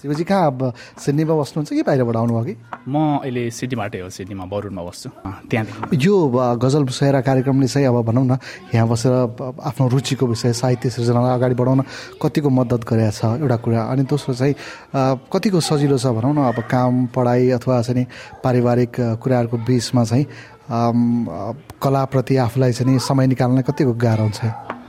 [0.00, 2.54] शिवजी कहाँ अब सिडनीमा बस्नुहुन्छ कि बाहिरबाट आउनुभयो कि?
[2.88, 5.08] म अहिले सिटीबाटै हो सिडनीमा बरुडमा बस्छु।
[5.44, 6.14] त्यहाँदेखि। यो
[6.56, 8.38] गजल सुहेरा कार्यक्रमले चाहिँ अब भनौँ न
[8.72, 9.12] यहाँ बसेर
[9.60, 11.80] आफ्नो रुचिको विषय साहित्य सृजनालाई अगाडि बढाउन
[12.16, 14.54] कतिको मद्दत गरेको छ एउटा कुरा। अनि दोस्रो चाहिँ
[15.28, 18.06] कतिको सजिलो छ भनौँ न अब काम पढाइ अथवा चाहिँ
[18.40, 20.24] पारिवारिक कुराहरूको बिचमा चाहिँ
[21.76, 24.79] कलाप्रति आफूलाई चाहिँ समय निकाल्न कतिको गाह्रो हुन्छ?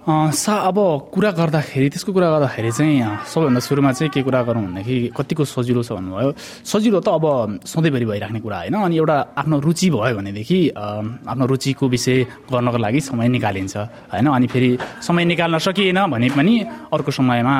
[0.00, 0.76] सा अब
[1.12, 5.82] कुरा गर्दाखेरि त्यसको कुरा गर्दाखेरि चाहिँ सबैभन्दा सुरुमा चाहिँ के कुरा गरौँ भन्दाखेरि कतिको सजिलो
[5.84, 6.32] छ भन्नुभयो।
[6.64, 11.84] सजिलो त अब सधैँभरि भइराख्ने कुरा होइन अनि एउटा आफ्नो रुचि भयो भनेदेखि आफ्नो रुचिको
[11.84, 12.16] विषय
[12.48, 14.70] गर्नको लागि समय निकालिन्छ होइन अनि फेरि
[15.04, 16.54] समय निकाल्न सकिएन भने पनि
[16.96, 17.54] अर्को समयमा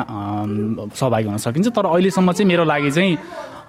[0.97, 3.17] सहभागी हुन सकिन्छ। तर अहिलेसम्म चाहिँ मेरो लागि चाहिँ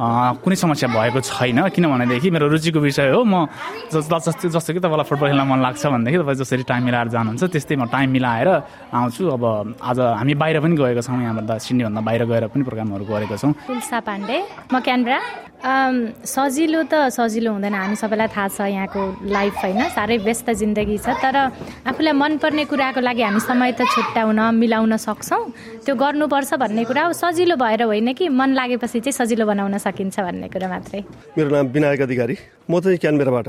[0.03, 3.47] कुनै समस्या भएको छैन किनभनेदेखि मेरो रुचिको विषय हो। म
[3.95, 7.77] जस्तो जस्तो कि तपाईँलाई फुटबल खेल्न मन लाग्छ भनेदेखि तपाईँ जसरी टाइम मिलाएर जानुहुन्छ त्यस्तै
[7.77, 8.48] म टाइम मिलाएर
[8.91, 9.44] आउँछु। अब
[9.78, 13.98] आज हामी बाहिर पनि गएको छौँ यहाँबाट सिडनीभन्दा बाहिर गएर पनि प्रोग्रामहरू गरेको छौँ। तुलसा
[14.03, 14.36] पाण्डे
[14.72, 15.19] म क्यानब्रा।
[15.62, 21.14] सजिलो त सजिलो हुँदैन। हामी सबैलाई थाहा छ यहाँको लाइफ होइन साह्रै व्यस्त जिन्दगी छ।
[21.22, 21.36] तर
[21.86, 25.42] आफूलाई मनपर्ने कुराको लागि हामी समय त छुट्याउन मिलाउन सक्छौँ।
[25.86, 30.19] त्यो गर्नुपर्छ भन्ने कुरा हो। सजिलो भएर होइन कि मन लागेपछि चाहिँ सजिलो बनाउन सकिन्छ
[30.19, 31.00] भन्ने कुरा मात्रै।
[31.38, 33.48] मेरो नाम विनायक अधिकारी। म चाहिँ क्यानबेराबाट।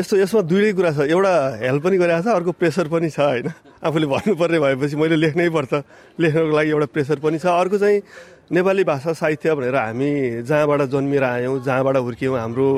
[0.00, 3.52] यस्तो यसमा दुइटै कुरा छ। एउटा हेल्प पनि गरिरहेको छ अर्को प्रेसर पनि छ होइन।
[3.84, 5.72] आफूले भन्नुपर्ने भएपछि मैले लेख्नै पर्छ।
[6.16, 8.00] लेख्नको लागि एउटा प्रेसर पनि छ। अर्को चाहिँ
[8.48, 12.68] नेपाली भाषा साहित्य भनेर हामी जहाँबाट जन्मिएर आयौँ जहाँबाट हुर्क्यौँ हाम्रो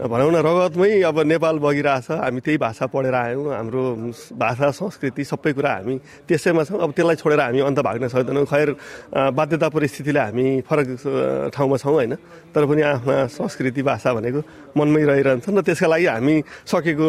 [0.00, 3.82] भनौँ न रगतमै अब नेपाल बगिरहेछ हामी त्यही भाषा पढेर आयौँ हाम्रो
[4.32, 8.68] भाषा संस्कृति सबै कुरा हामी त्यसैमा छौँ। अब त्यसलाई छोडेर हामी अन्त भाग्न सक्दैनौँ खैर
[9.36, 10.88] बाध्यता परिस्थितिले हामी फरक
[11.52, 12.14] ठाउँमा छौँ होइन।
[12.56, 14.40] तर पनि आफ्ना संस्कृति भाषा भनेको
[14.72, 17.08] मनमै रहिरहन्छ र त्यसका लागि हामी सकेको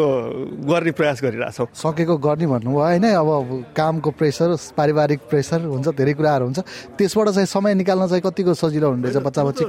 [0.68, 6.44] गर्ने प्रयास गरिरहेछौँ। सकेको गर्ने भन्नुभयो। होइन अब कामको प्रेसर पारिवारिक प्रेसर हुन्छ धेरै कुराहरू
[6.44, 6.60] हुन्छ।
[7.00, 9.64] त्यसबाट चाहिँ समय निकाल्न चाहिँ कतिको सजिलो हुँदैछ बच्चा बच्ची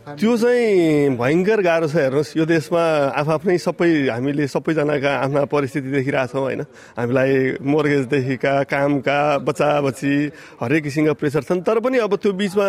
[0.00, 2.82] त्यो चाहिँ भयङ्कर गाह्रो छ हेर्नुहोस्। यो देशमा
[3.20, 6.60] आफआफ्नै सबै हामीले सबैजनाका आफ्ना परिस्थिति देखिरहेछौँ होइन।
[6.96, 10.12] हामीलाई मोर्गेजदेखिका कामका बच्चा बच्ची
[10.56, 12.66] हरेक किसिमका प्रेसर छन्। तर पनि अब त्यो बिचमा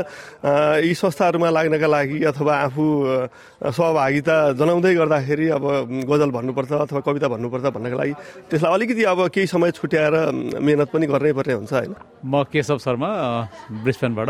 [0.84, 2.84] यी संस्थाहरूमा लाग्नका लागि अथवा आफू
[3.64, 5.64] सहभागिता जनाउँदै गर्दाखेरि अब
[6.04, 8.14] गजल भन्नुपर्छ अथवा कविता भन्नुपर्छ भन्नको लागि
[8.52, 10.16] त्यसलाई अलिकति अब केही समय छुट्याएर
[10.60, 11.96] मिहिनेत पनि गर्नै पर्ने हुन्छ होइन।
[12.28, 13.10] म केशव शर्मा
[13.88, 14.30] ब्रिस्बेनबाट।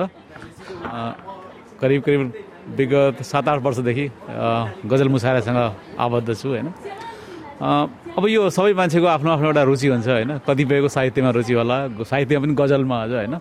[1.81, 2.22] करिब करिब
[2.77, 4.05] विगत सात आठ वर्षदेखि
[4.85, 5.59] गजल मुसारासँग
[5.99, 6.67] आबद्ध छु होइन?
[7.61, 10.31] अब यो सबै मान्छेको आफ्नो आफ्नो एउटा रुचि हुन्छ होइन?
[10.47, 13.35] कतिपयको साहित्यमा रुचि होला साहित्यमा पनि गजलमा अझ होइन?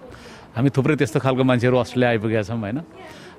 [0.56, 2.78] हामी थुप्रै त्यस्तो खालको मान्छेहरू अस्ट्रेलिया आइपुगेका छौँ होइन?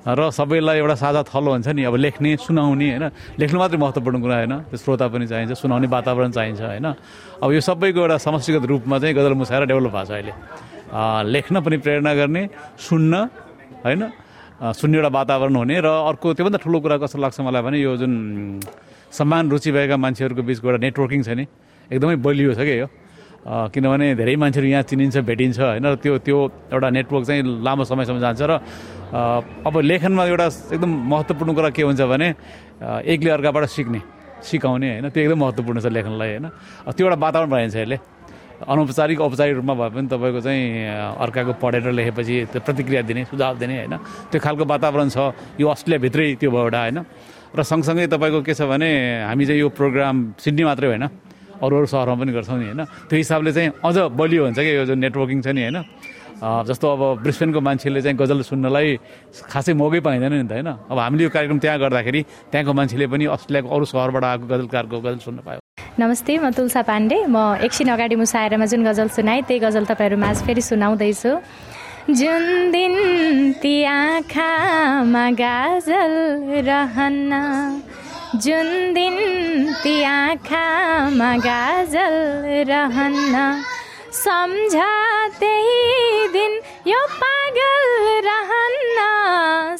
[0.01, 3.05] र सबैलाई एउटा साझा थलो हुन्छ नि अब लेख्ने सुनाउने होइन?
[3.37, 4.53] लेख्नु मात्रै महत्त्वपूर्ण कुरा होइन?
[4.73, 6.87] त्यो श्रोता पनि चाहिन्छ सुनाउने वातावरण चाहिन्छ होइन?
[7.43, 10.33] अब यो सबैको एउटा समष्टिगत रूपमा चाहिँ गजल मुसाएर डेभलप भएको छ अहिले।
[11.29, 12.43] लेख्न पनि प्रेरणा गर्ने
[12.89, 13.13] सुन्न
[13.85, 14.01] होइन?
[14.61, 18.13] सुन्ने एउटा वातावरण हुने र अर्को त्योभन्दा ठुलो कुरा कस्तो लाग्छ मलाई भने यो जुन
[19.09, 21.45] समान रुचि भएका मान्छेहरूको बिचको एउटा नेटवर्किङ छ नि
[21.89, 22.87] एकदमै बलियो छ क्या यो?
[23.41, 25.85] किनभने धेरै मान्छेहरू यहाँ चिनिन्छ भेटिन्छ होइन?
[25.85, 26.37] र त्यो त्यो
[26.77, 28.53] एउटा नेटवर्क चाहिँ लामो समयसम्म जान्छ र
[29.65, 30.47] अब लेखनमा एउटा
[30.77, 32.27] एकदम महत्त्वपूर्ण कुरा के हुन्छ भने
[33.09, 34.01] एकले अर्काबाट सिक्ने
[34.45, 35.09] सिकाउने होइन?
[35.09, 36.45] त्यो एकदम महत्त्वपूर्ण छ लेखनलाई होइन?
[36.93, 37.97] त्यो एउटा वातावरण बनाइन्छ यसले।
[38.61, 40.61] अनौपचारिक औपचारिक रूपमा भए पनि तपाईँको चाहिँ
[41.17, 43.95] अर्काको पढेर लेखेपछि त्यो प्रतिक्रिया दिने सुझाव दिने होइन?
[44.29, 46.99] त्यो खालको वातावरण छ यो अस्ट्रेलियाभित्रै त्यो भयो एउटा होइन?
[47.57, 48.89] र सँगसँगै तपाईँको के छ भने
[49.25, 51.05] हामी चाहिँ यो प्रोग्राम सिडनी मात्रै होइन?
[51.61, 52.81] अरू अरू सहरमा पनि गर्छौँ नि होइन?
[53.09, 55.77] त्यो हिसाबले चाहिँ अझ बलियो हुन्छ क्या यो जुन नेटवर्किङ छ नि होइन?
[56.41, 58.87] जस्तो अब ब्रिस्बेनको मान्छेले चाहिँ गजल सुन्नलाई
[59.45, 60.69] खासै मौकै पाइँदैन नि त होइन?
[60.89, 65.19] अब हामीले यो कार्यक्रम त्यहाँ गर्दाखेरि त्यहाँको मान्छेले पनि अस्ट्रेलियाको अरू सहरबाट आएको गजलकारको गजल
[65.21, 65.59] सुन्न पायो।
[66.01, 70.37] नमस्ते म तुलसा पाण्डे। म एकछिन अगाडि मुसाएरमा जुन गजल सुनाएँ त्यही गजल तपाईँहरू माझ
[70.41, 71.31] फेरि सुनाउँदैछु।
[72.09, 72.93] जुन दिन
[73.61, 76.13] ती आँखामा गाजल
[76.65, 77.31] रहन्न
[78.41, 78.67] जुन
[78.97, 79.15] दिन
[79.83, 82.15] ती आँखामा गाजल
[82.65, 83.35] रहन्न
[84.13, 84.73] सम्झ
[85.39, 89.05] त्यही दिन यो पागल रहन्न।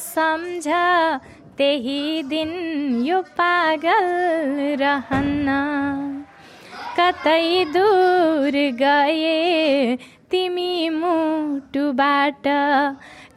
[0.00, 0.66] सम्झ
[1.58, 2.50] त्यही दिन
[3.04, 4.06] यो पागल
[4.80, 5.48] रहन्न।
[6.98, 9.96] कतै दूर गए
[10.30, 12.48] तिमी मुटुबाट।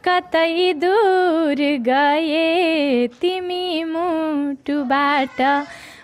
[0.04, 5.42] कतै दूर गए तिमी मुटुबाट।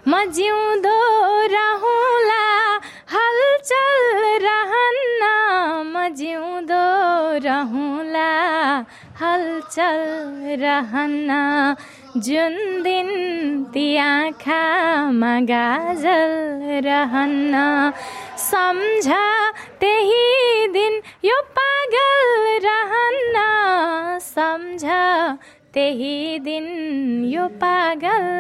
[0.09, 0.99] म जिउँदो
[1.47, 2.43] रहला
[3.63, 5.23] हलचल रहन्न
[5.87, 6.87] म जिउँदो
[7.45, 8.31] रहला।
[9.21, 10.03] हलचल
[10.63, 11.31] रहन्न
[12.27, 13.09] जुन दिन
[13.75, 16.35] ती आँखामा गाजल
[16.89, 17.55] रहन्न।
[18.51, 19.07] सम्झ
[19.81, 23.47] त्यही दिन यो पागल रहन्न।
[24.35, 24.85] सम्झ
[25.75, 26.67] त्यही दिन
[27.31, 28.31] यो पागल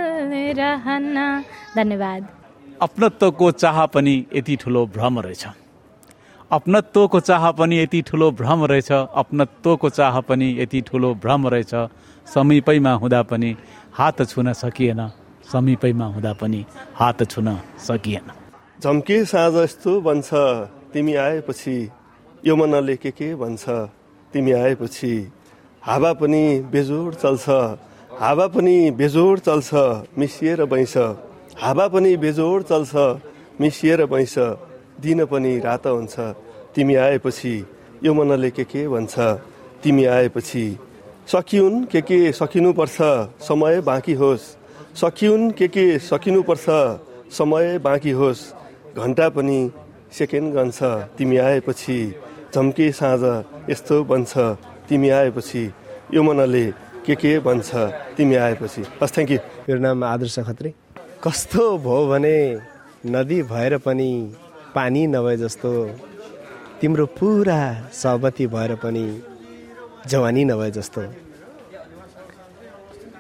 [0.59, 1.43] रहन्न।
[1.77, 2.42] धन्यवाद।
[2.83, 5.45] अपनत्वको चाह पनि यति ठुलो भ्रम रहेछ।
[6.51, 11.75] अपनत्वको चाह पनि यति ठुलो भ्रम रहेछ। अपनत्वको चाह पनि यति ठुलो भ्रम रहेछ।
[12.27, 13.55] समीपैमा हुँदा पनि
[13.95, 15.01] हात छुन सकिएन।
[15.53, 16.65] समीपैमा हुँदा पनि
[16.95, 18.31] हात छुन सकिएन।
[18.83, 20.31] झम्के साँझ यस्तो बन्छ
[20.93, 21.77] तिमी आएपछि
[22.45, 23.65] यो मनले के के भन्छ?
[24.33, 25.15] तिमी आएपछि
[25.83, 27.49] हावा पनि बेजोड चल्छ।
[28.21, 29.71] हावा पनि बेजोड चल्छ।
[30.19, 30.95] मिसिएर बैस।
[31.61, 32.93] हावा पनि बेजोड चल्छ
[33.61, 34.35] मिसिएर बैस
[35.01, 36.21] दिन पनि रात हुन्छ
[36.75, 37.55] तिमी आएपछि
[38.05, 39.15] यो मनले के के भन्छ?
[39.83, 40.65] तिमी आएपछि
[41.29, 42.97] सकिउन् के के सकिनुपर्छ
[43.47, 44.43] समय बाँकी होस्।
[44.97, 46.67] सकिउन् के के सकिनुपर्छ
[47.31, 48.43] समय बाँकी होस्।
[48.97, 49.71] घन्टा पनि
[50.19, 50.83] सेकेन्ड गन्छ
[51.19, 51.99] तिमी आएपछि
[52.55, 54.33] झम्के साँझ यस्तो बन्छ।
[54.89, 55.65] तिमी आएपछि
[56.15, 56.67] यो मनले
[57.07, 57.71] के के भन्छ?
[58.17, 59.39] तिमी आएपछि। हस् थ्याङ्क यू
[59.69, 60.75] मेरो नाम आदर्श खत्री।
[61.25, 62.39] कस्तो भयो भने
[63.07, 64.11] नदी भएर पनि
[64.75, 65.71] पानी नभए जस्तो
[66.81, 67.59] तिम्रो पुरा
[67.95, 69.07] सहमति भएर पनि
[70.11, 71.03] जवानी नभए जस्तो।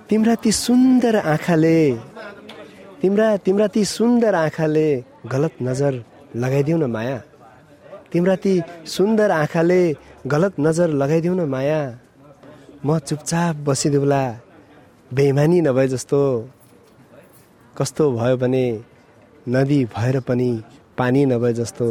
[0.08, 1.78] तिम्रा ती सुन्दर आँखाले
[3.02, 4.88] तिम्रा तिम्रा ती सुन्दर आँखाले
[5.32, 6.02] गलत नजर
[6.37, 7.19] लगाइदेऊ न माया।
[8.12, 8.55] तिम्रा ती
[8.87, 9.82] सुन्दर आँखाले
[10.26, 11.81] गलत नजर लगाइदेऊ न माया।
[12.87, 14.22] म चुपचाप बसिदेऊला
[15.14, 16.22] बेमानी नभए जस्तो।
[17.78, 18.64] कस्तो भयो भने
[19.48, 20.50] नदी भएर पनि
[20.98, 21.86] पानी नभए जस्तो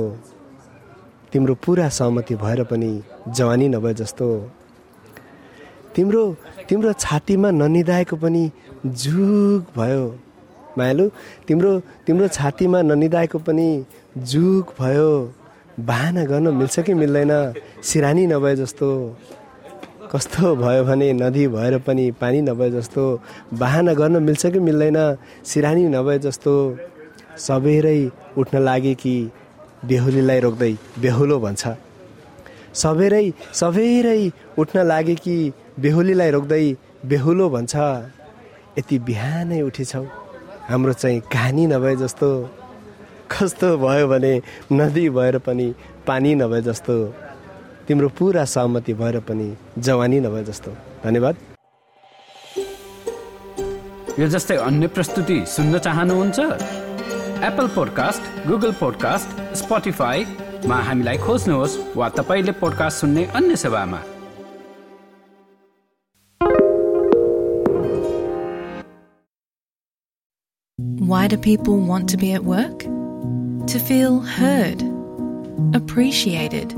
[1.34, 2.92] तिम्रो पुरा सहमति भएर पनि
[3.28, 4.28] जवानी नभए जस्तो।
[5.96, 6.24] तिम्रो
[6.70, 8.52] तिम्रो छातीमा ननिदाएको पनि
[8.86, 10.04] जुग भयो।
[10.78, 11.10] मायालु
[11.48, 11.72] तिम्रो
[12.08, 13.70] तिम्रो छातीमा ननिदाएको पनि
[14.18, 15.12] जुग भयो।
[15.80, 17.54] बाहना गर्न मिल्छ कि मिल्दैन?
[17.84, 18.90] सिरानी नभए जस्तो।
[20.12, 23.04] कस्तो भयो भने नदी भएर पनि पानी नभए जस्तो
[23.54, 24.98] बाहना गर्न मिल्छ कि मिल्दैन?
[25.46, 26.54] सिरानी नभए जस्तो
[27.38, 29.16] सबेरै उठ्न लागे कि
[29.86, 31.64] बेहुलीलाई रोक्दै बेहुलो भन्छ।
[32.74, 35.36] सबेरै सबेरै उठ्न लागे कि
[35.80, 36.66] बेहुलीलाई रोक्दै
[37.06, 37.76] बेहुलो भन्छ।
[38.80, 40.04] यति बिहानै उठेछौ।
[40.70, 42.30] हाम्रो चाहिँ कहानी नभए जस्तो
[43.32, 44.34] कस्तो भयो भने
[44.74, 45.74] नदी भएर पनि
[46.08, 46.96] पानी नभए जस्तो
[47.92, 49.46] तिम्रो पुरा सहमति भएर पनि
[49.78, 50.72] जवानी नभए जस्तो
[51.04, 51.36] धन्यवाद।
[54.20, 56.40] यो जस्तै अन्य प्रस्तुति सुन्न चाहनुहुन्छ?
[57.48, 59.28] एप्पल पोडकास्ट गुगल पोडकास्ट
[59.62, 64.00] स्पोटिफाईमा हामीलाई खोज्नुहोस् वा तपाईँले पोडकास्ट सुन्ने अन्य सेवामा।
[71.12, 72.88] Why do people want to be at work?
[73.68, 74.80] To feel heard,
[75.76, 76.78] appreciated,